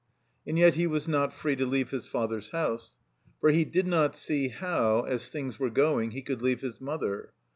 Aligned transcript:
And 0.47 0.57
yet 0.57 0.73
he 0.73 0.87
was 0.87 1.07
not 1.07 1.31
free 1.31 1.55
to 1.55 1.63
leave 1.67 1.91
his 1.91 2.07
father's 2.07 2.49
house; 2.49 2.97
for 3.39 3.51
he 3.51 3.63
did 3.63 3.85
not 3.85 4.15
see 4.15 4.47
how, 4.47 5.01
as 5.03 5.29
things 5.29 5.59
were 5.59 5.69
going, 5.69 6.09
he 6.09 6.23
could 6.23 6.41
leave 6.41 6.61
his 6.61 6.81
mother. 6.81 7.33